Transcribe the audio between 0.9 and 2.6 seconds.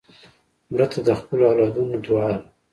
ته د خپلو اولادونو دعا ده